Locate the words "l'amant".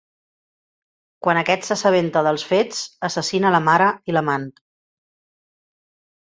4.19-4.49